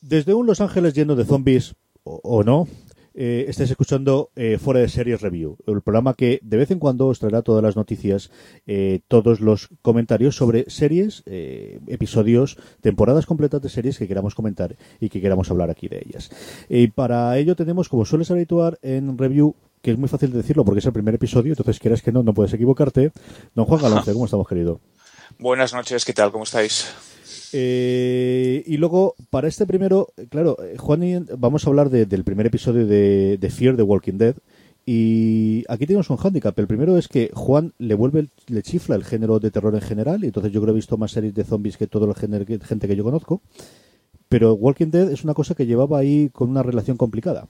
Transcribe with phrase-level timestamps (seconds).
[0.00, 1.74] Desde un Los Ángeles lleno de zombies,
[2.04, 2.68] o, o no,
[3.20, 7.08] eh, estáis escuchando eh, Fuera de Series Review, el programa que de vez en cuando
[7.08, 8.30] os traerá todas las noticias,
[8.64, 14.76] eh, todos los comentarios sobre series, eh, episodios, temporadas completas de series que queramos comentar
[15.00, 16.30] y que queramos hablar aquí de ellas.
[16.68, 20.36] Y para ello tenemos, como suele ser habitual en Review, que es muy fácil de
[20.36, 23.10] decirlo porque es el primer episodio, entonces quieras que no, no puedes equivocarte.
[23.52, 24.80] Don Juan Galante, ¿cómo estamos, querido?
[25.40, 26.30] Buenas noches, ¿qué tal?
[26.30, 26.94] ¿Cómo estáis?
[27.52, 32.24] Eh, y luego, para este primero, claro, eh, Juan y vamos a hablar de- del
[32.24, 34.36] primer episodio de, Fear the Walking Dead.
[34.86, 36.58] Y aquí tenemos un hándicap.
[36.58, 39.82] El primero es que Juan le vuelve, el- le chifla el género de terror en
[39.82, 40.24] general.
[40.24, 42.88] Y entonces yo creo que he visto más series de zombies que toda la gente
[42.88, 43.42] que yo conozco.
[44.28, 47.48] Pero Walking Dead es una cosa que llevaba ahí con una relación complicada.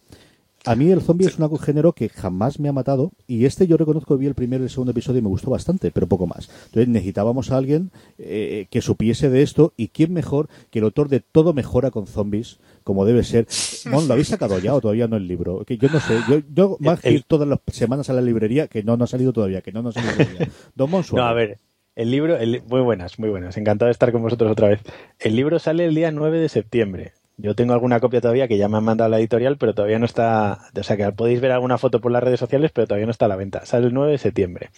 [0.65, 3.77] A mí el zombie es un género que jamás me ha matado y este yo
[3.77, 6.27] reconozco que vi el primer y el segundo episodio y me gustó bastante, pero poco
[6.27, 6.51] más.
[6.67, 11.09] Entonces necesitábamos a alguien eh, que supiese de esto y quién mejor que el autor
[11.09, 13.47] de Todo mejora con zombies, como debe ser.
[13.87, 15.65] Mon, ¿lo habéis sacado ya o todavía no el libro?
[15.65, 18.67] Que yo no sé, yo, yo más que ir todas las semanas a la librería,
[18.67, 20.49] que no, no ha salido todavía, que no, no ha salido todavía.
[20.75, 21.59] Don Mon No, a ver,
[21.95, 23.57] el libro, el- muy buenas, muy buenas.
[23.57, 24.81] Encantado de estar con vosotros otra vez.
[25.19, 27.13] El libro sale el día 9 de septiembre.
[27.41, 30.07] Yo tengo alguna copia todavía que ya me han mandado la editorial, pero todavía no
[30.07, 30.59] está.
[30.77, 33.27] O sea que podéis ver alguna foto por las redes sociales, pero todavía no está
[33.27, 33.65] a la venta.
[33.65, 34.71] Sale el 9 de septiembre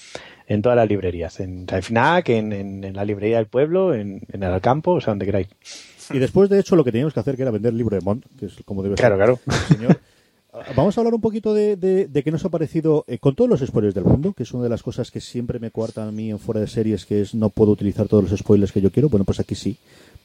[0.46, 1.40] en todas las librerías.
[1.40, 5.12] En FNAC, en, en, en la librería del pueblo, en, en el campo, o sea,
[5.12, 5.48] donde queráis.
[6.12, 8.02] Y después, de hecho, lo que teníamos que hacer que era vender el libro de
[8.04, 9.24] Mon, que es como debe Claro, ser.
[9.46, 9.64] claro.
[9.68, 10.00] señor.
[10.52, 13.36] Ah, Vamos a hablar un poquito de, de, de qué nos ha parecido, eh, con
[13.36, 16.08] todos los spoilers del mundo, que es una de las cosas que siempre me coartan
[16.08, 18.80] a mí en fuera de series, que es no puedo utilizar todos los spoilers que
[18.80, 19.08] yo quiero.
[19.08, 19.78] Bueno, pues aquí sí.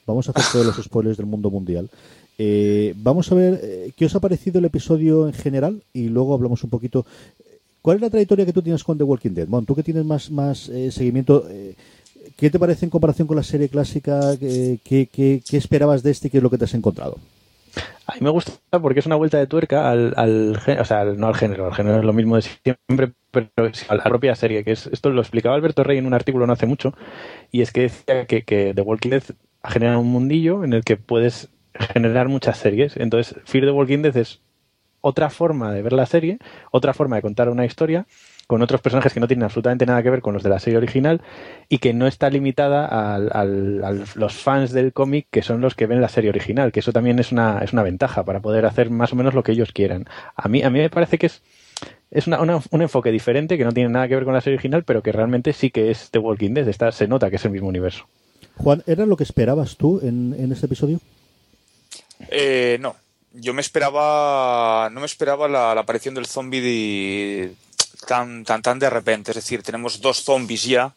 [0.07, 1.89] Vamos a hacer todos los spoilers del mundo mundial.
[2.37, 6.33] Eh, vamos a ver eh, qué os ha parecido el episodio en general y luego
[6.33, 7.05] hablamos un poquito.
[7.85, 9.47] ¿Cuál es la trayectoria que tú tienes con The Walking Dead?
[9.47, 11.75] Mon, tú que tienes más, más eh, seguimiento, eh,
[12.35, 14.33] ¿qué te parece en comparación con la serie clásica?
[14.41, 17.19] Eh, ¿Qué, qué, qué esperabas de este y qué es lo que te has encontrado?
[18.07, 21.27] A mí me gusta porque es una vuelta de tuerca al, al o sea, no
[21.27, 23.49] al género, al género es lo mismo de siempre, pero
[23.87, 26.53] a la propia serie, que es, esto lo explicaba Alberto Rey en un artículo no
[26.53, 26.93] hace mucho,
[27.51, 29.23] y es que decía que, que The Walking Dead
[29.61, 31.49] ha generado un mundillo en el que puedes
[31.93, 32.97] generar muchas series.
[32.97, 34.39] Entonces, Fear the Walking Dead es
[35.01, 36.39] otra forma de ver la serie,
[36.71, 38.07] otra forma de contar una historia
[38.47, 40.77] con otros personajes que no tienen absolutamente nada que ver con los de la serie
[40.77, 41.21] original
[41.69, 46.01] y que no está limitada a los fans del cómic que son los que ven
[46.01, 49.13] la serie original, que eso también es una, es una ventaja para poder hacer más
[49.13, 50.05] o menos lo que ellos quieran.
[50.35, 51.41] A mí, a mí me parece que es,
[52.11, 54.57] es una- una- un enfoque diferente que no tiene nada que ver con la serie
[54.57, 57.45] original, pero que realmente sí que es The Walking Dead, está, se nota que es
[57.45, 58.05] el mismo universo.
[58.57, 60.99] Juan, ¿era lo que esperabas tú en, en este episodio?
[62.29, 62.95] Eh, no,
[63.33, 67.53] yo me esperaba, no me esperaba la, aparición del zombie de-
[68.07, 69.31] tan, tan, tan de repente.
[69.31, 70.93] Es decir, tenemos dos zombies ya.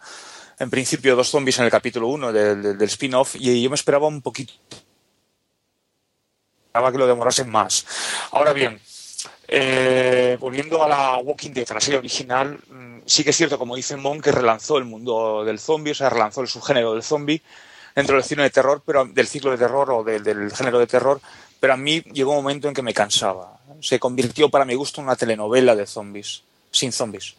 [0.58, 3.36] En principio, dos zombies en el capítulo 1 del, del- spin-off.
[3.36, 4.52] Y yo me esperaba un poquito.
[6.66, 7.86] Esperaba que lo demorasen más.
[8.32, 8.80] Ahora bien,
[9.48, 13.74] eh, volviendo a la Walking Dead, la serie original, mm, sí que es cierto, como
[13.74, 17.42] dice Mon, que relanzó el mundo del zombie, o sea, relanzó el subgénero del zombie
[17.98, 20.86] dentro del cine de terror, pero del ciclo de terror o del, del género de
[20.86, 21.20] terror,
[21.60, 23.58] pero a mí llegó un momento en que me cansaba.
[23.80, 27.34] Se convirtió para mi gusto en una telenovela de zombies, sin zombies.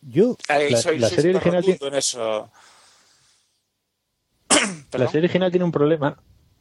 [0.00, 2.50] Yo, Eh, La- soy- la soy serie súper original rotundo en eso.
[4.50, 4.58] La
[4.90, 5.08] Perdón.
[5.08, 6.16] serie original tiene un problema.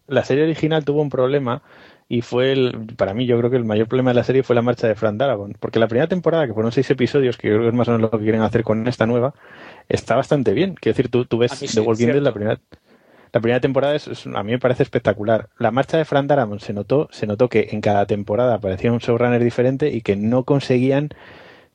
[0.07, 1.61] La serie original tuvo un problema
[2.09, 4.55] y fue el, para mí yo creo que el mayor problema de la serie fue
[4.55, 7.55] la marcha de Fran Darabont, porque la primera temporada, que fueron seis episodios, que yo
[7.55, 9.33] creo que es más o menos lo que quieren hacer con esta nueva,
[9.89, 10.75] está bastante bien.
[10.75, 12.59] Quiero decir, tú, tú ves sí, The Walking Dead la primera
[13.33, 15.49] la primera temporada es, es- a mí me parece espectacular.
[15.59, 18.99] La marcha de Fran Darabont se notó, se notó que en cada temporada aparecía un
[18.99, 21.09] showrunner diferente y que no conseguían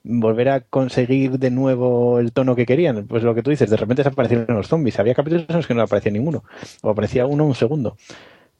[0.04, 3.06] volver a conseguir de nuevo el tono que querían.
[3.06, 4.98] Pues lo que tú dices, de repente desaparecieron los zombies.
[4.98, 6.44] Había capítulos en los que no aparecía ninguno.
[6.82, 7.96] O aparecía uno un segundo.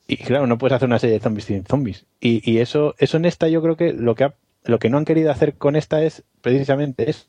[0.07, 2.07] Y claro, no puedes hacer una serie de zombies sin zombies.
[2.21, 4.33] Y, eso, eso en esta yo creo que lo que
[4.65, 7.27] lo que no han querido hacer con esta es precisamente eso.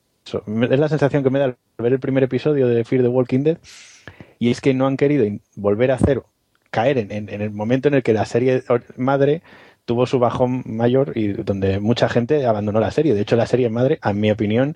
[0.70, 3.40] Es la sensación que me da al ver el primer episodio de Fear the Walking
[3.44, 3.58] Dead.
[4.40, 5.26] Y es que no han querido
[5.56, 6.22] volver a hacer,
[6.70, 8.62] caer en, en- en el momento en el que la serie
[8.98, 9.42] madre
[9.86, 13.14] tuvo su bajón mayor y donde mucha gente abandonó la serie.
[13.14, 14.76] De hecho, la serie madre, a mi opinión,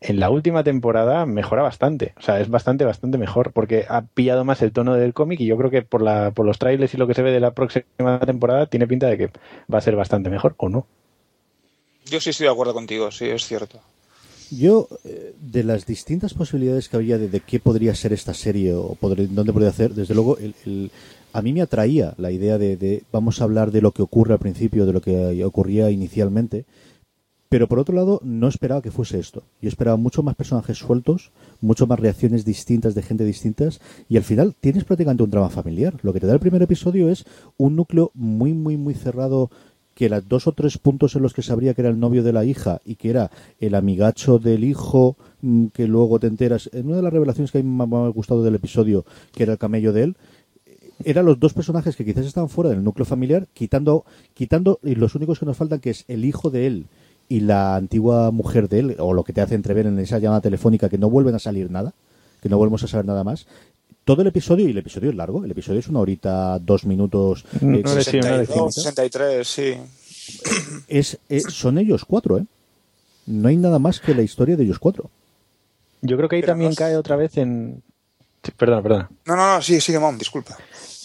[0.00, 2.12] en la última temporada mejora bastante.
[2.18, 5.46] O sea, es bastante, bastante mejor porque ha pillado más el tono del cómic y
[5.46, 7.52] yo creo que por, la, por los trailers y lo que se ve de la
[7.52, 9.30] próxima temporada tiene pinta de que
[9.72, 10.86] va a ser bastante mejor o no.
[12.06, 13.80] Yo sí estoy de acuerdo contigo, sí, es cierto.
[14.50, 18.74] Yo, eh, de las distintas posibilidades que había de, de qué podría ser esta serie
[18.74, 20.90] o dónde podría hacer, desde luego, el, el-
[21.34, 24.32] a mí me atraía la idea de, de vamos a hablar de lo que ocurre
[24.34, 26.64] al principio, de lo que ocurría inicialmente,
[27.48, 29.42] Pero por otro lado, no esperaba que fuese esto.
[29.62, 34.24] Yo esperaba mucho más personajes sueltos, mucho más reacciones distintas de gente distintas, y al
[34.24, 35.94] final tienes prácticamente un drama familiar.
[36.02, 37.24] Lo que te da el primer episodio es
[37.56, 39.50] un núcleo muy, muy, muy cerrado
[39.94, 42.32] que las dos o tres puntos en los que sabría que era el novio de
[42.32, 43.30] la hija y que era
[43.60, 47.58] el amigacho del hijo mm, que luego te enteras en una de las revelaciones que
[47.58, 50.16] a mí me ha gustado del episodio que era el camello de él
[51.04, 54.04] eran los dos personajes que quizás estaban fuera del núcleo familiar quitando
[54.34, 56.86] quitando y los únicos que nos faltan que es el hijo de él
[57.28, 60.40] y la antigua mujer de él o lo que te hace entrever en esa llamada
[60.42, 61.94] telefónica que no vuelven a salir nada
[62.42, 63.46] que no volvemos a saber nada más
[64.04, 67.46] todo el episodio, y el episodio es largo, el episodio es una horita, dos minutos.
[67.62, 69.74] No, eh, no, sí, una de 62, 63, sí.
[70.88, 72.44] es, es- son ellos cuatro, ¿eh?
[73.26, 75.08] No hay nada más que la historia de ellos cuatro.
[76.02, 77.82] Yo creo que ahí Pero también no cae otra vez en.
[78.52, 79.10] Perdona, perdona.
[79.26, 80.56] No, no, no, sí, sigue, Mom, disculpa.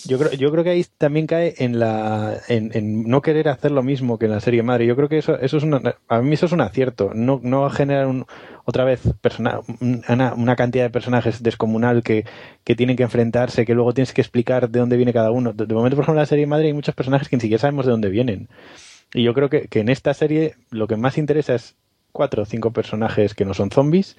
[0.06, 3.72] Yo creo, yo creo que ahí también cae en la en, en no querer hacer
[3.72, 4.86] lo mismo que en la serie madre.
[4.86, 7.12] Yo creo que eso, eso es una, a mí eso es un acierto.
[7.14, 8.26] No, no generar un,
[8.64, 9.60] otra vez persona,
[10.08, 12.26] una, una cantidad de personajes descomunal que,
[12.64, 15.52] que tienen que enfrentarse, que luego tienes que explicar de dónde viene cada uno.
[15.52, 17.60] De, de momento, por ejemplo, en la serie madre hay muchos personajes que ni siquiera
[17.60, 18.48] sabemos de dónde vienen.
[19.14, 21.76] Y yo creo que, que en esta serie lo que más interesa es
[22.12, 24.16] cuatro o cinco personajes que no son zombies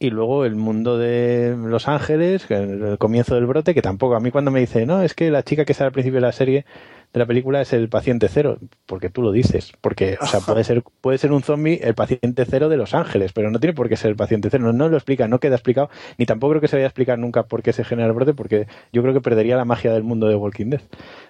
[0.00, 4.30] y luego el mundo de Los Ángeles, el, comienzo del brote, que tampoco, a mí
[4.30, 6.64] cuando me dice, no, es que la chica que sale al principio de la serie,
[7.12, 10.62] de la película, es el paciente cero, porque tú lo dices, porque, o sea, puede
[10.62, 13.88] ser, puede ser un zombie el paciente cero de Los Ángeles, pero no tiene por
[13.88, 16.60] qué ser el paciente cero, no, no lo explica, no queda explicado, ni tampoco creo
[16.60, 19.14] que se vaya a explicar nunca por qué se genera el brote, porque yo creo
[19.14, 20.82] que perdería la magia del mundo de Walking Dead.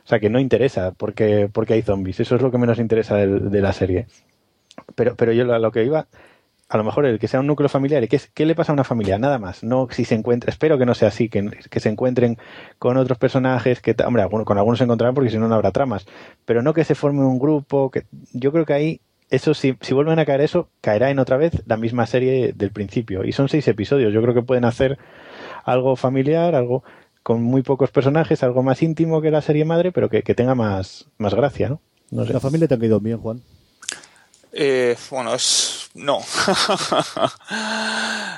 [0.04, 3.16] O sea, que no interesa porque, porque hay zombies, eso es lo que menos interesa
[3.16, 4.06] de, la serie.
[4.94, 6.06] Pero, pero yo a lo que iba,
[6.70, 8.72] a lo mejor el que sea un núcleo familiar, ¿y qué, es- qué le pasa
[8.72, 9.18] a una familia?
[9.18, 9.62] Nada más.
[9.64, 12.36] No si se encuentra, espero que no sea así, que, que se encuentren
[12.78, 15.70] con otros personajes, que, hombre, alguno- con algunos se encontrarán porque si no, no habrá
[15.70, 16.06] tramas.
[16.44, 19.00] Pero no que se forme un grupo, que yo creo que ahí,
[19.30, 22.70] eso si, si vuelven a caer eso, caerá en otra vez la misma serie del
[22.70, 23.24] principio.
[23.24, 24.98] Y son seis episodios, yo creo que pueden hacer
[25.64, 26.82] algo familiar, algo
[27.22, 30.54] con muy pocos personajes, algo más íntimo que la serie madre, pero que, que tenga
[30.54, 31.80] más, más gracia, ¿no?
[32.10, 32.32] No sé.
[32.32, 33.42] La familia te ha caído bien, Juan.
[34.52, 35.77] Eh, bueno, es.
[35.94, 36.20] No.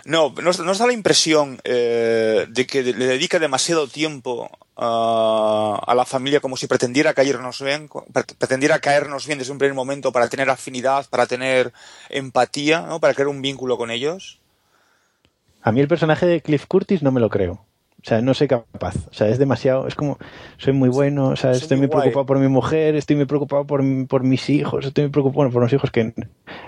[0.05, 6.05] no, nos, da la impresión eh, de que le dedica demasiado tiempo a, a la
[6.05, 10.29] familia como si pretendiera caernos bien, pre- pretendiera caernos bien desde un primer momento para
[10.29, 11.73] tener afinidad, para tener
[12.09, 13.01] empatía, ¿no?
[13.01, 14.39] para crear un vínculo con ellos.
[15.63, 17.65] A mí el personaje de Cliff Curtis no me lo creo.
[18.03, 18.97] O sea, no soy capaz.
[19.11, 19.87] O sea, es demasiado.
[19.87, 20.19] Es como,
[20.57, 21.29] soy muy bueno.
[21.29, 22.01] O sea, Soy estoy muy guay.
[22.01, 22.97] preocupado por mi mujer.
[22.97, 24.87] Estoy muy preocupado por, por mis hijos.
[24.87, 26.15] Estoy muy preocupado bueno, por unos hijos que en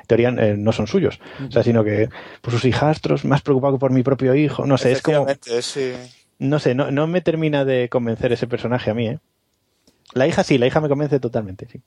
[0.07, 1.21] teoría eh, no son suyos.
[1.49, 2.11] O sea, sino que
[2.43, 4.67] por sus hijastros, más preocupado que por mi propio hijo.
[4.67, 5.27] No sé, es como.
[5.61, 5.93] Sí.
[6.39, 9.19] No sé, no, no me termina de convencer ese personaje a mí, ¿eh?
[10.13, 11.81] La hija sí, la hija me convence totalmente, sí.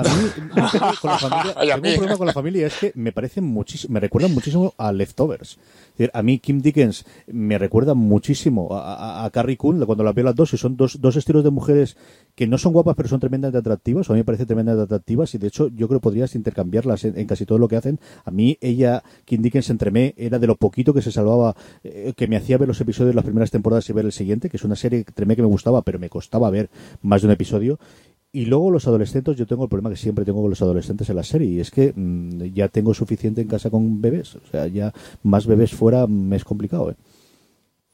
[0.00, 0.30] A mí,
[1.00, 1.88] con la familia, tengo mí.
[1.90, 5.52] un problema con la familia, es que me parecen muchísimo, me recuerdan muchísimo a Leftovers.
[5.52, 10.04] Es decir, a mí Kim Dickens me recuerda muchísimo a, a, a Carrie Coon cuando
[10.04, 11.96] la veo las dos y son dos, dos estilos de mujeres
[12.34, 15.34] que no son guapas pero son tremendamente atractivas, o a mí me parecen tremendamente atractivas
[15.34, 17.98] y de hecho yo creo que podrías intercambiarlas en, en casi todo lo que hacen.
[18.24, 22.12] A mí ella, Kim Dickens entre mí, era de lo poquito que se salvaba, eh,
[22.16, 24.56] que me hacía ver los episodios de las primeras temporadas y ver el siguiente, que
[24.56, 26.70] es una serie que tremé que me gustaba pero me costaba ver
[27.02, 27.78] más de un episodio.
[28.30, 31.16] Y luego los adolescentes, yo tengo el problema que siempre tengo con los adolescentes en
[31.16, 34.36] la serie, y es que mm, ya tengo suficiente en casa con bebés.
[34.36, 34.92] O sea, ya
[35.22, 36.96] más bebés fuera me es complicado, ¿eh?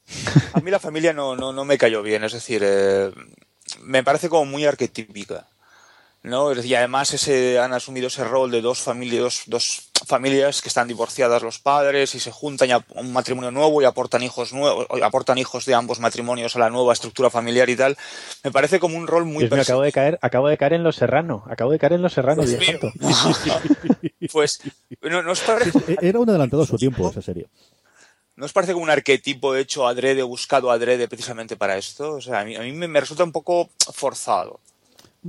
[0.53, 3.11] A mí la familia no, no, no me cayó bien, es decir, eh,
[3.81, 5.47] me parece como muy arquetípica.
[6.25, 6.53] ¿No?
[6.53, 10.87] Y además ese, han asumido ese rol de dos familias, dos, dos familias que están
[10.87, 15.37] divorciadas los padres y se juntan a un matrimonio nuevo y aportan hijos nuevos, aportan
[15.37, 17.97] hijos de ambos matrimonios a la nueva estructura familiar y tal.
[18.43, 20.83] Me parece como un rol muy Dios mío, acabo de caer, acabo de caer en
[20.83, 22.79] Los Serrano, acabo de caer en Los Serrano, Dios mío.
[24.31, 24.59] Pues,
[25.01, 27.47] ¿no, no os parece, Era un adelantado a su tiempo esa serie.
[28.35, 32.13] ¿no os parece como un arquetipo hecho adrede, buscado adrede precisamente para esto?
[32.13, 34.59] O sea, a mí, a mí me, me resulta un poco forzado.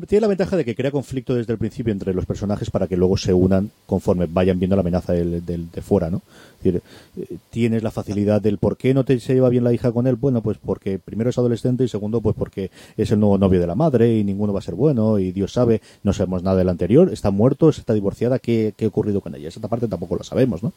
[0.07, 2.97] Tiene la ventaja de que crea conflicto desde el principio entre los personajes para que
[2.99, 6.21] luego se unan conforme vayan viendo la amenaza del, del- de fuera, ¿no?
[6.59, 6.83] Es decir,
[7.19, 10.07] eh, tienes la facilidad del por qué no te se lleva bien la hija con
[10.07, 10.17] él.
[10.17, 13.67] Bueno, pues porque primero es adolescente y segundo, pues porque es el nuevo novio de
[13.67, 16.69] la madre y ninguno va a ser bueno y Dios sabe, no sabemos nada del
[16.69, 19.49] anterior, está muerto, está divorciada, ¿qué, qué ha ocurrido con ella?
[19.49, 20.73] Esa parte tampoco la sabemos, ¿no?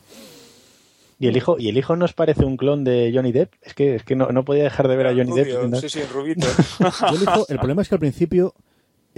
[1.20, 3.52] Y el hijo, y el hijo nos parece un clon de Johnny Depp.
[3.64, 5.70] Es que, es que no, no podía dejar de ver a Johnny Rubio, Depp.
[5.72, 5.82] ¿no?
[5.82, 6.48] Sí, sí, Rubito.
[6.80, 8.54] Yo elijo- el problema es que al principio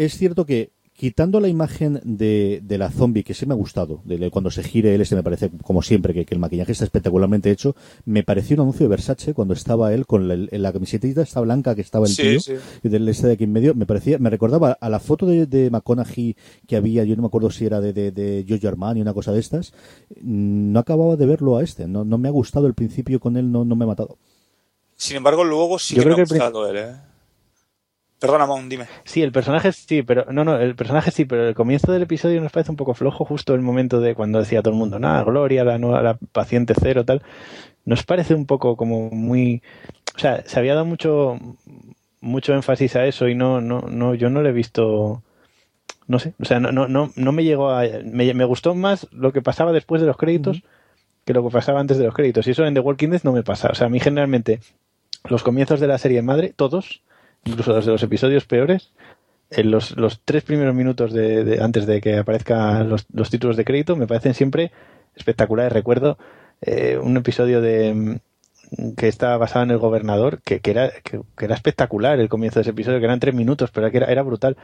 [0.05, 4.01] es cierto que quitando la imagen de, de, la zombie, que sí me ha gustado,
[4.03, 7.49] de, cuando se gire él, este me parece, como siempre, que, el maquillaje está espectacularmente
[7.49, 11.39] hecho, me pareció un anuncio de Versace cuando estaba él con la, la camisetita esta
[11.41, 12.39] blanca que estaba el tío,
[12.83, 15.47] y del este de aquí en medio, me parecía, me recordaba a la foto de,
[15.47, 16.35] de McConaughey
[16.67, 19.31] que había, yo no me acuerdo si era de, de, de Giorgio Armani, una cosa
[19.31, 19.73] de estas,
[20.21, 23.51] no acababa de verlo a este, no, no me ha gustado el principio con él,
[23.51, 24.17] no, no me ha matado.
[24.97, 27.10] Sin embargo, luego sí que me ha gustado él, ¿eh?
[28.21, 28.85] Perdona, Mon, dime.
[29.03, 32.39] Sí, el personaje sí, pero no, no, el personaje sí, pero el comienzo del episodio
[32.39, 35.23] nos parece un poco flojo, justo el momento de cuando decía todo el mundo, nada,
[35.23, 37.23] Gloria, la, la paciente cero, tal.
[37.83, 39.63] Nos parece un poco como muy,
[40.15, 41.39] o sea, se había dado mucho,
[42.19, 45.23] mucho énfasis a eso y no, no, no, yo no le he visto,
[46.05, 49.07] no sé, o sea, no, no, no, no me llegó a, me, me, gustó más
[49.11, 50.61] lo que pasaba después de los créditos
[51.25, 52.45] que lo que pasaba antes de los créditos.
[52.45, 53.69] Y eso en The Walking Dead no me pasa.
[53.71, 54.59] O sea, a mí generalmente
[55.27, 57.01] los comienzos de la serie madre, todos,
[57.45, 58.91] incluso los de los episodios peores,
[59.49, 63.65] en los, los tres primeros minutos de, antes de que aparezcan los, los, títulos de
[63.65, 64.71] crédito me parecen siempre
[65.15, 65.73] espectaculares.
[65.73, 66.17] Recuerdo
[66.61, 71.21] eh, un episodio de mm, que estaba basado en el gobernador, que, que era, que,
[71.39, 74.21] era espectacular el comienzo de ese episodio, que eran tres minutos, pero que era, era
[74.21, 74.55] brutal.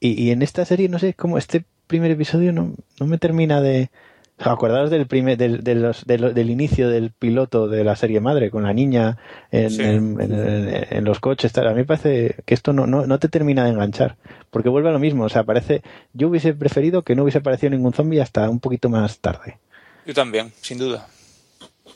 [0.00, 3.60] Y, y, en esta serie, no sé, como este primer episodio no, no me termina
[3.60, 3.90] de,
[4.38, 8.64] Acordaos del, primer, del, de los, del, inicio del piloto de la serie madre con
[8.64, 9.18] la niña
[9.52, 11.56] en, en, los coches.
[11.58, 14.16] A mí me parece que esto no, no, no, te termina de enganchar,
[14.50, 15.24] porque vuelve a lo mismo.
[15.24, 15.82] O sea, parece.
[16.12, 19.58] Yo hubiese preferido que no hubiese aparecido ningún zombie hasta un poquito más tarde.
[20.06, 21.06] Yo también, sin duda.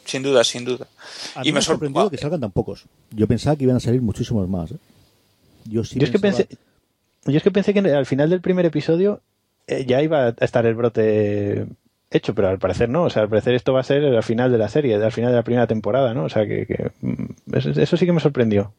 [0.05, 0.87] Sin duda, sin duda.
[1.35, 2.85] A mí y me, ha sorprendido que salgan tan pocos.
[3.11, 4.71] Yo pensaba que iban a salir muchísimos más.
[4.71, 4.77] ¿eh?
[5.65, 5.99] Yo sí.
[5.99, 6.47] Yo es, que pensé,
[7.25, 9.21] yo es que pensé que al final del primer episodio
[9.67, 11.67] eh, ya iba a estar el brote
[12.11, 13.05] hecho, pero al parecer no.
[13.05, 15.31] O sea, al parecer esto va a ser al final de la serie, al final
[15.31, 16.25] de la primera temporada, ¿no?
[16.25, 18.73] O sea, que, mm, eso, sí que me sorprendió.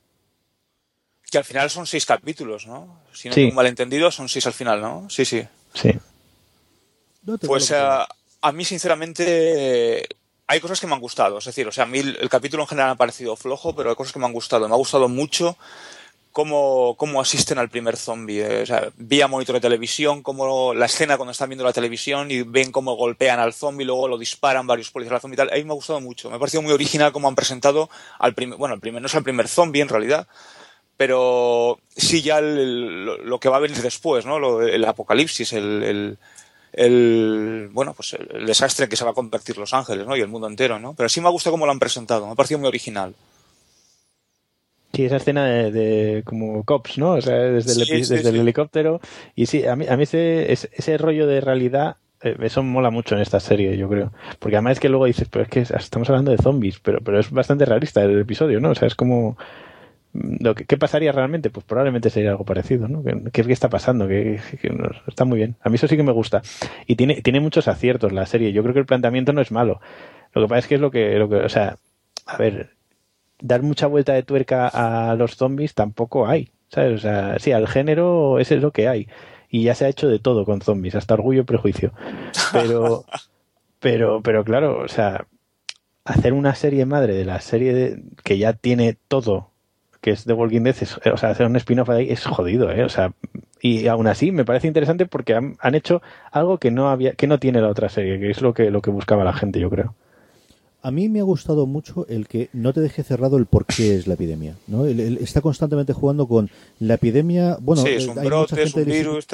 [1.30, 3.02] Que al final son seis capítulos, ¿no?
[3.12, 5.10] Si no tengo un malentendido, son seis al final, ¿no?
[5.10, 5.46] Sí, sí.
[5.74, 5.92] Sí.
[7.46, 8.06] Pues uh,
[8.42, 10.08] a mí, sinceramente,
[10.48, 11.40] hay cosas que me han gustado.
[11.40, 13.76] Es decir, o sea, a mí el, el capítulo en general me ha parecido flojo,
[13.76, 14.70] pero hay cosas que me han gustado.
[14.70, 15.58] Me ha gustado mucho
[16.38, 18.46] cómo, cómo asisten al primer zombie.
[18.46, 22.72] Eh, vía monitor de televisión, como la escena cuando están viendo la televisión y ven
[22.72, 25.50] cómo golpean al zombie, luego lo disparan varios policías al zombie y tal.
[25.50, 26.30] A mí me ha gustado mucho.
[26.30, 27.90] Me ha parecido muy original cómo han presentado
[28.20, 30.28] al primer, bueno, el primer, no es el primer zombie en realidad,
[30.96, 34.62] pero sí ya lo, que va a venir después, ¿no?
[34.62, 36.20] el apocalipsis, el,
[36.72, 40.16] el, bueno, pues el, desastre en que se va a convertir Los Ángeles, ¿no?
[40.16, 40.94] Y el mundo entero, ¿no?
[40.94, 42.28] Pero sí me ha gustado cómo lo han presentado.
[42.28, 43.16] Me ha parecido muy original.
[44.98, 47.12] Sí, esa escena de, como cops, ¿no?
[47.12, 49.00] O sea, desde el, desde el helicóptero.
[49.36, 53.14] Y sí, a mí, a mí ese, ese rollo de realidad, eh, eso mola mucho
[53.14, 54.12] en esta serie, yo creo.
[54.40, 57.20] Porque además es que luego dices, pero es que estamos hablando de zombies, pero, pero
[57.20, 58.72] es bastante realista el episodio, ¿no?
[58.72, 59.38] O sea, es como...
[60.14, 61.52] Mm, lo que, ¿Qué pasaría realmente?
[61.52, 63.04] Pues probablemente sería algo parecido, ¿no?
[63.04, 64.08] ¿Qué, qué está pasando?
[64.08, 64.40] Que,
[65.06, 65.58] está muy bien.
[65.62, 66.42] A mí eso sí que me gusta.
[66.88, 68.52] Y tiene, tiene muchos aciertos la serie.
[68.52, 69.80] Yo creo que el planteamiento no es malo.
[70.34, 71.78] Lo que pasa es que es lo que, lo que o sea,
[72.26, 72.77] a ver,
[73.40, 76.52] dar mucha vuelta de tuerca a los zombies tampoco hay.
[76.70, 76.94] ¿sabes?
[76.94, 79.08] O sea, sí, al género ese es lo que hay.
[79.50, 81.94] Y ya se ha hecho de todo con zombies, hasta orgullo y prejuicio.
[82.52, 83.06] Pero,
[83.80, 85.28] pero, pero claro, o sea,
[86.04, 89.52] hacer una serie madre de la serie que ya tiene todo,
[90.02, 90.76] que es The Walking Dead,
[91.14, 92.84] o sea, hacer un spin-off ahí es jodido, ¿eh?
[92.84, 93.14] O sea,
[93.62, 96.02] y aún así me parece interesante porque han, han, hecho
[96.32, 98.82] algo que no había, que no tiene la otra serie, que es lo que, lo
[98.82, 99.96] que buscaba la gente, yo creo
[100.88, 103.98] a mí me ha gustado mucho el que no te deje cerrado el por qué
[103.98, 104.56] es la epidemia.
[104.68, 104.86] ¿no?
[104.86, 107.58] está constantemente jugando con la epidemia.
[107.60, 109.28] Bueno, sí, es un brote, es un virus,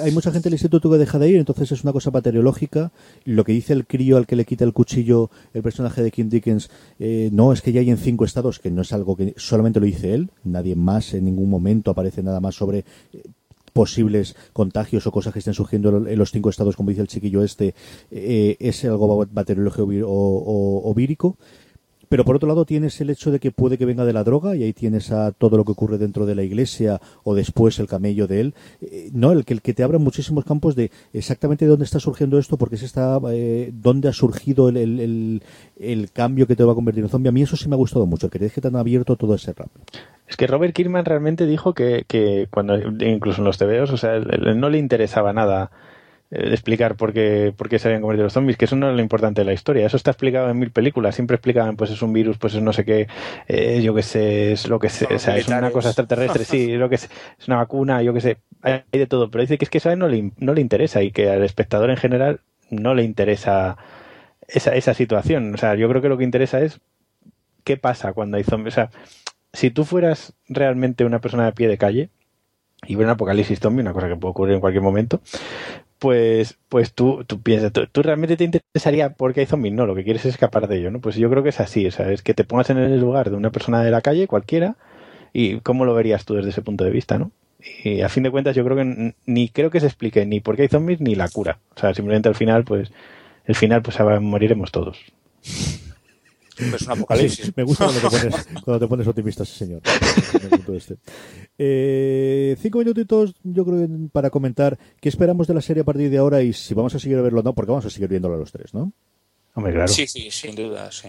[0.00, 2.92] hay mucha gente del instituto que deja de ir, entonces es una cosa bacteriológica.
[3.24, 6.28] Lo que dice el crío al que le quita el cuchillo el personaje de Kim
[6.28, 9.34] Dickens, eh, no, es que ya hay en cinco estados, que no es algo que
[9.36, 13.22] solamente lo dice él, nadie más en ningún momento aparece nada más sobre eh,
[13.78, 17.44] posibles contagios o cosas que estén surgiendo en los cinco estados, como dice el chiquillo
[17.44, 17.76] este,
[18.10, 21.38] eh, es algo bacteriológico o, vírico.
[22.08, 24.56] Pero por otro lado tienes el hecho de que puede que venga de la droga
[24.56, 27.86] y ahí tienes a todo lo que ocurre dentro de la iglesia o después el
[27.86, 28.54] camello de él.
[28.80, 32.56] Eh, no, el que, que te abra muchísimos campos de exactamente dónde está surgiendo esto,
[32.56, 35.42] porque se está, eh, dónde ha surgido el, el,
[35.78, 37.28] el, cambio que te va a convertir en zombie.
[37.28, 39.52] A mí eso sí me ha gustado mucho, que que te han abierto todo ese
[39.52, 39.80] rato.
[40.26, 44.18] Es que Robert Kirkman realmente dijo que, que cuando, incluso en los TVOs, o sea,
[44.18, 45.70] no le interesaba nada
[46.30, 48.96] eh, explicar por qué, por qué se habían convertido los zombies, que eso no es
[48.96, 49.86] lo importante de la historia.
[49.86, 51.14] Eso está explicado en mil películas.
[51.14, 53.08] Siempre explicaban, pues es un virus, pues es no sé qué,
[53.46, 56.76] eh, yo qué sé, es lo que sé, o sea, es una cosa extraterrestre, sí,
[56.76, 57.08] lo que es,
[57.38, 59.30] es una vacuna, yo qué sé, hay de todo.
[59.30, 61.30] Pero dice que es que eso a él no le, no le interesa y que
[61.30, 63.78] al espectador en general no le interesa
[64.46, 65.54] esa, esa situación.
[65.54, 66.80] O sea, yo creo que lo que interesa es
[67.64, 68.74] qué pasa cuando hay zombies.
[68.74, 68.90] O sea,
[69.52, 72.10] si tú fueras realmente una persona de pie de calle,
[72.86, 75.20] y ver un apocalipsis zombie, una cosa que puede ocurrir en cualquier momento,
[75.98, 80.04] pues, pues tú, tú piensas, tú, realmente te interesaría porque hay zombies, no, lo que
[80.04, 81.00] quieres es escapar de ello, ¿no?
[81.00, 83.30] Pues yo creo que es así, o sea, es que te pongas en el lugar
[83.30, 84.76] de una persona de la calle, cualquiera,
[85.32, 87.30] y cómo lo verías tú desde ese punto de vista, ¿no?
[87.82, 90.56] Y a fin de cuentas yo creo que ni creo que se explique ni por
[90.56, 91.58] qué hay zombies ni la cura.
[91.74, 92.92] O sea, simplemente al final, pues,
[93.46, 94.98] el final, pues moriremos todos.
[96.58, 97.56] Es un apocalipsis.
[97.56, 99.80] me gusta cuando te pones, cuando te pones optimista, señor.
[100.74, 100.96] Este.
[101.56, 106.18] Eh, cinco minutitos, yo creo, para comentar qué esperamos de la serie a partir de
[106.18, 108.34] ahora y si vamos a seguir a verlo o no, porque vamos a seguir viéndolo
[108.34, 108.92] a los tres, ¿no?
[109.54, 109.88] Hombre, claro.
[109.88, 111.08] Sí, sí, sin duda, sí.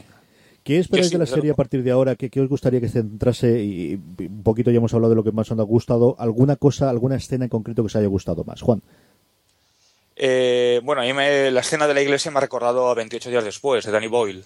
[0.63, 2.15] ¿Qué esperáis de la serie a partir de ahora?
[2.15, 3.63] ¿Qué, os gustaría que se centrase?
[3.63, 6.15] Y, un poquito ya hemos hablado de lo que más os ha gustado.
[6.19, 8.61] ¿Alguna cosa, alguna escena en concreto que os haya gustado más?
[8.61, 8.81] Juan.
[10.15, 13.43] Eh, bueno, a mí la escena de la iglesia me ha recordado a 28 días
[13.43, 14.43] después, de Danny Boyle.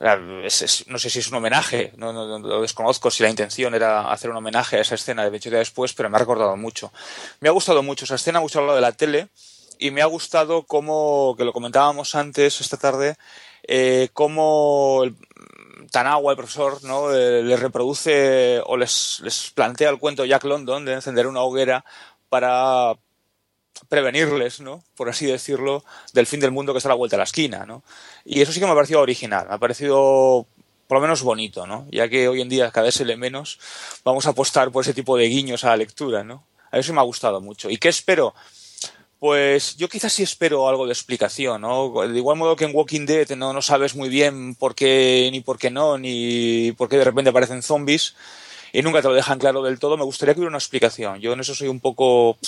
[0.00, 4.36] No sé si es un homenaje, no, lo desconozco si la intención era hacer un
[4.36, 6.92] homenaje a esa escena de 28 días después, pero me ha recordado mucho.
[7.40, 9.28] Me ha gustado mucho esa escena, mucho hablado de la tele,
[9.78, 13.16] y me ha gustado como, que lo comentábamos antes esta tarde,
[13.66, 15.16] eh, cómo el,
[15.80, 17.12] el profesor, ¿no?
[17.12, 21.84] Eh, les reproduce o les, les plantea el cuento Jack London de encender una hoguera
[22.28, 22.94] para
[23.88, 24.82] prevenirles, ¿no?
[24.96, 27.64] Por así decirlo, del fin del mundo que está a la vuelta de la esquina,
[27.66, 27.82] ¿no?
[28.24, 30.46] Y eso sí que me ha parecido original, me ha parecido
[30.86, 31.86] por lo menos bonito, ¿no?
[31.90, 33.58] Ya que hoy en día cada vez se menos,
[34.04, 36.44] vamos a apostar por ese tipo de guiños a la lectura, ¿no?
[36.70, 37.70] A eso me ha gustado mucho.
[37.70, 38.34] ¿Y qué espero?
[39.18, 41.92] Pues yo quizás sí espero algo de explicación, ¿no?
[42.06, 45.40] De igual modo que en Walking Dead no, no sabes muy bien por qué, ni
[45.40, 48.14] por qué no, ni por qué de repente aparecen zombies
[48.72, 51.20] y nunca te lo dejan claro del todo, me gustaría que hubiera una explicación.
[51.20, 52.38] Yo en eso soy un poco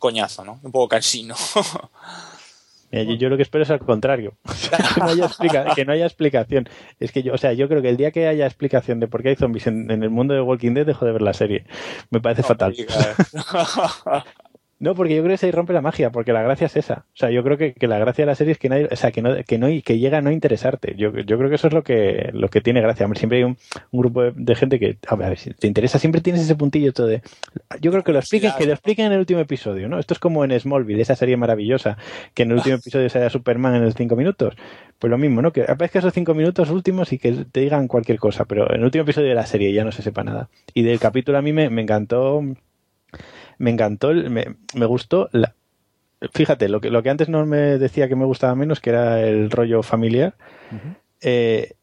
[0.00, 0.58] coñazo, ¿no?
[0.64, 1.36] Un poco cansino.
[2.92, 4.34] yo, lo que espero es al contrario.
[4.94, 5.28] que, no haya
[5.76, 6.68] que, no haya explicación.
[6.98, 9.22] Es que yo, o sea, yo creo que el día que haya explicación de por
[9.22, 11.64] qué hay zombies en, el mundo de Walking Dead, dejo de ver la serie.
[12.10, 12.74] Me parece fatal.
[14.80, 17.04] No, porque yo creo que se rompe la magia, porque la gracia es esa.
[17.12, 19.12] O sea, yo creo que, la gracia de la serie es que nadie, o sea,
[19.12, 20.94] que no, que no, que llega a no interesarte.
[20.96, 23.06] Yo, yo creo que eso es lo que, lo que tiene gracia.
[23.14, 23.58] siempre hay un,
[23.92, 27.20] grupo de, gente que, a ver, si te interesa, siempre tienes ese puntillo todo de,
[27.82, 29.98] yo creo que lo expliquen, que lo expliquen en el último episodio, ¿no?
[29.98, 31.98] Esto es como en Smallville, esa serie maravillosa,
[32.32, 34.54] que en el último episodio sea Superman en los cinco minutos.
[34.98, 35.52] Pues lo mismo, ¿no?
[35.52, 38.84] Que aparezca esos cinco minutos últimos y que te digan cualquier cosa, pero en el
[38.84, 40.48] último episodio de la serie ya no se sepa nada.
[40.72, 42.42] Y del capítulo a mí me, me encantó
[43.60, 45.54] me encantó, me, me gustó la,
[46.32, 49.20] fíjate, lo que, lo que antes no me decía que me gustaba menos, que era
[49.20, 50.34] el rollo familiar,
[51.20, 51.74] eh,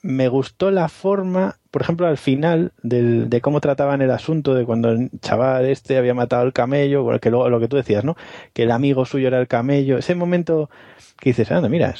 [0.00, 4.64] me gustó la forma, por ejemplo, al final del, de cómo trataban el asunto de
[4.64, 8.16] cuando el chaval este había matado al camello, que luego lo que tú decías, ¿no?
[8.52, 10.70] Que el amigo suyo era el camello, ese momento
[11.18, 11.94] que dices, anda, mira,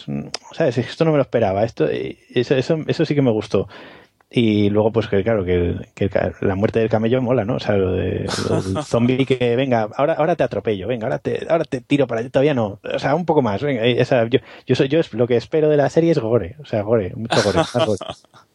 [0.53, 0.79] ¿sabes?
[0.79, 3.69] Esto no me lo esperaba, esto, eh, eso, eso, eso sí que me gustó.
[4.31, 5.75] Y luego, pues que claro, que,
[6.43, 7.57] la muerte del camello mola, ¿no?
[7.57, 8.29] O sea, lo, de, del
[8.85, 12.29] zombie que venga, ahora, ahora te atropello, venga, ahora te, ahora te tiro para allá,
[12.29, 12.79] todavía no.
[12.83, 13.87] O sea, un poco más, venga.
[13.87, 17.15] yo, yo, soy, yo lo que espero de la serie es gore, o sea, gore,
[17.17, 17.61] mucho gore.
[17.61, 17.97] O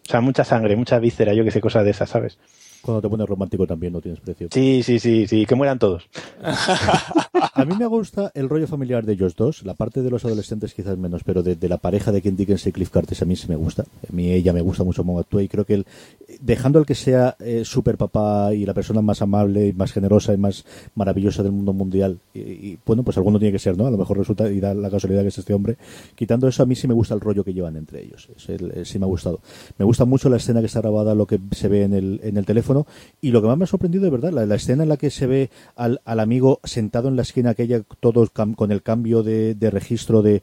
[0.05, 2.37] sea, mucha sangre, mucha víscera, yo que sé, cosas de esas, ¿sabes?
[2.83, 4.49] Cuando te pones romántico también no tienes precio.
[4.51, 6.09] Sí, sí, sí, sí, que mueran todos.
[7.53, 10.73] a mí me gusta el rollo familiar de ellos dos, la parte de los adolescentes
[10.73, 13.47] quizás menos, pero de, la pareja de Ken Dickens y Cliff Curtis a mí sí
[13.47, 13.83] me gusta.
[13.83, 15.85] A mí ella me gusta mucho cómo actúa y creo que él,
[16.41, 20.33] dejando el que sea eh, super papá y la persona más amable y más generosa
[20.33, 20.65] y más
[20.95, 23.87] maravillosa del mundo mundial, y, bueno, pues alguno tiene que ser, ¿no?
[23.87, 25.77] A lo mejor resulta y da la casualidad que es este hombre.
[26.15, 28.27] Quitando eso, a mí sí me gusta el rollo que llevan entre ellos.
[28.37, 29.39] sí me ha gustado.
[29.77, 32.37] Me gusta mucho la escena que está grabada, lo que se ve en el, en
[32.37, 32.85] el teléfono
[33.21, 35.27] y lo que más me ha sorprendido de verdad, la, escena en la que se
[35.27, 40.41] ve al, amigo sentado en la esquina aquella, todo con el cambio de, registro de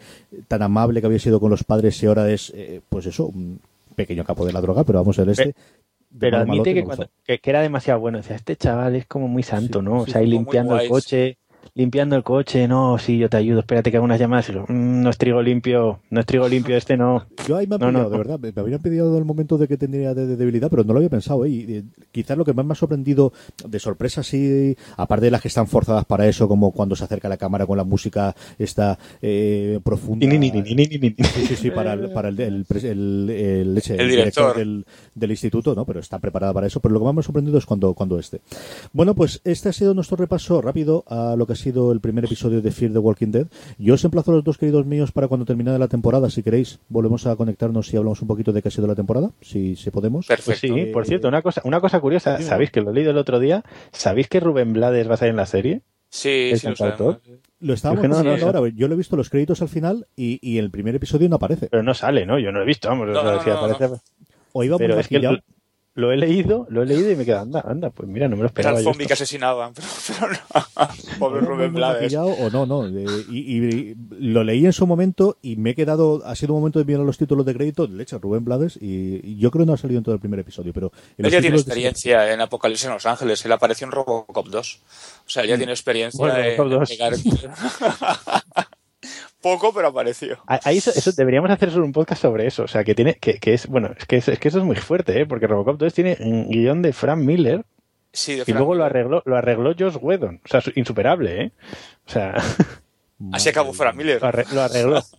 [0.48, 3.61] tan amable que había sido con los padres y ahora es, eh, pues eso, un
[3.94, 5.55] pequeño capo de la droga, pero vamos ver este.
[6.18, 8.18] Pero admite que, que, era demasiado bueno.
[8.18, 10.01] Decía, este chaval es como muy santo, ¿no?
[10.01, 11.38] o sea, ahí limpiando el coche,
[11.74, 15.02] limpiando el coche, no, sí, yo te ayudo, espérate que hago unas llamadas y mm,
[15.02, 17.26] no es trigo limpio, no es trigo limpio, este no.
[17.46, 20.14] Yo ahí me han no, de verdad, me, habían pedido el momento de que tendría
[20.14, 21.50] de, debilidad, pero no lo había pensado, ¿eh?
[21.50, 23.33] Y, quizás lo que más me ha sorprendido
[23.66, 27.28] de sorpresa, sí, aparte de las que están forzadas para eso, como cuando se acerca
[27.28, 30.26] la cámara con la música esta eh, profunda.
[30.30, 35.85] sí, sí, sí, para el, para el, el, el, director, del, del, instituto, ¿no?
[35.85, 38.18] Pero está preparada para eso, pero lo que más me ha sorprendido es cuando, cuando
[38.18, 38.40] este.
[38.92, 42.25] Bueno, pues este ha sido nuestro repaso rápido a lo que ha sido el primer
[42.25, 43.46] episodio de Fear the Walking Dead.
[43.79, 46.81] Yo os emplazo a los dos queridos míos para cuando termine la temporada, si queréis,
[46.88, 50.27] volvemos a conectarnos y hablamos un poquito de qué ha sido la temporada, si, podemos.
[50.27, 50.75] Perfecto.
[50.75, 53.38] sí, por cierto, una cosa, una cosa curiosa, ¿sabéis que lo he leído el otro
[53.38, 53.64] día?
[53.92, 55.83] ¿Sabéis que Rubén Blades va a salir en la serie?
[56.09, 57.20] Sí, sí, lo,
[57.61, 58.68] lo estábamos no, ahora.
[58.75, 61.68] Yo lo he visto los créditos al final y, y el primer episodio no aparece.
[61.68, 62.38] Pero no sale, ¿no?
[62.40, 63.09] Yo no lo he visto, vamos.
[63.16, 64.01] o,
[64.53, 64.88] o iba muy
[65.94, 68.42] lo he leído, lo he leído y me queda, anda, anda, pues mira, no me
[68.42, 68.74] lo esperaba.
[68.74, 70.38] Era el yo zombie que asesinaban, pero, pero no.
[71.18, 72.14] Pobre No, Rubén Blades.
[72.14, 72.88] o no, no.
[72.88, 76.79] y, y lo leí en su momento y me he quedado, ha sido un momento
[76.79, 79.66] de mirar los títulos de crédito, le echa Rubén Blades y, y yo creo que
[79.66, 81.70] no ha salido en todo el primer episodio, pero en Él ya tiene títulos de-
[81.70, 83.44] experiencia en Apocalipsis en Los Ángeles.
[83.44, 84.81] Él apareció en Robocop 2.
[85.26, 86.98] O sea, él ya tiene experiencia Bueno, en Robocop 2.
[89.40, 90.38] Poco, pero apareció.
[90.46, 92.64] Ah, Ahí eso, eso- deberíamos hacer solo un podcast sobre eso.
[92.64, 94.64] O sea, que tiene, que, que es, bueno, es que, es, es que eso es
[94.64, 95.26] muy fuerte, ¿eh?
[95.26, 97.64] Porque Robocop 2 tiene un guion de Frank Miller
[98.12, 100.40] Sí, de y luego lo arregló, lo arregló Josh Whedon.
[100.44, 101.53] O sea, su- insuperable, ¿eh?
[102.07, 102.35] O sea,
[103.33, 104.20] Así acabó Frank Miller.
[104.20, 104.29] lo
[104.62, 105.03] arregló.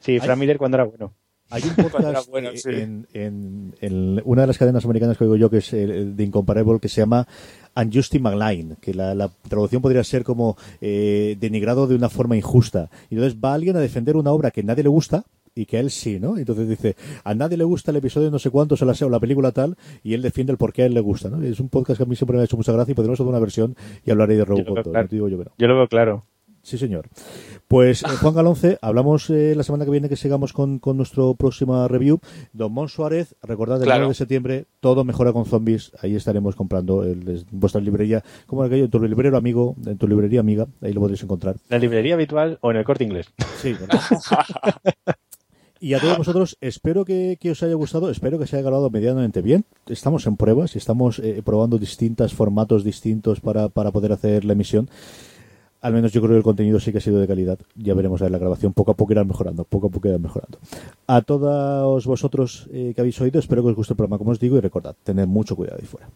[0.00, 1.12] Sí, Frank Miller cuando era bueno.
[1.50, 2.70] Hay un podcast bueno, eh, sí.
[2.70, 6.24] en, en- en una de las cadenas americanas que oigo yo, que es el, de
[6.24, 7.26] Incomparable, que se llama
[7.76, 12.90] Unjusty Magline, que la, la traducción podría ser como eh, denigrado de una forma injusta.
[13.10, 15.24] Y entonces va alguien a defender una obra que nadie le gusta
[15.56, 16.36] y que a él sí, ¿no?
[16.36, 19.20] Entonces dice, a nadie le gusta el episodio no sé cuántos o la, o la
[19.20, 21.40] película tal, y él defiende el por qué a él le gusta, ¿no?
[21.42, 23.28] Es un podcast que a mí siempre me ha hecho mucha gracia y podríamos hacer
[23.28, 24.76] una versión y hablaré de Robocop.
[24.76, 25.08] 2, claro.
[25.08, 25.52] no yo.
[25.56, 26.24] Yo lo veo claro.
[26.64, 27.08] Sí, señor.
[27.68, 31.34] Pues eh, Juan Galonce, hablamos eh, la semana que viene que sigamos con, con nuestro
[31.34, 32.20] próxima review.
[32.54, 34.00] Don Mon Suárez, recordad el Claro.
[34.04, 35.92] 9 de septiembre, todo mejora con zombies.
[36.00, 40.08] Ahí estaremos comprando el, es- vuestra librería, como aquello, en tu librero amigo, en tu
[40.08, 41.56] librería amiga, ahí lo podréis encontrar.
[41.56, 43.26] ¿En la librería habitual o en el corte inglés?
[43.60, 44.00] Sí, bueno.
[45.80, 48.88] Y a todos vosotros, espero que, que os haya gustado, espero que se haya grabado
[48.88, 49.66] medianamente bien.
[49.86, 54.54] Estamos en pruebas y estamos eh, probando distintos formatos distintos para, para poder hacer la
[54.54, 54.88] emisión.
[55.84, 57.58] Al menos yo creo que el contenido sí que ha sido de calidad.
[57.76, 58.72] Ya veremos a ver la grabación.
[58.72, 60.58] Poco a poco irán mejorando, poco a poco irán mejorando.
[61.06, 64.40] A todos vosotros eh, que habéis oído, espero que os guste el programa, como os
[64.40, 66.08] digo, y recordad, tened mucho cuidado ahí fuera.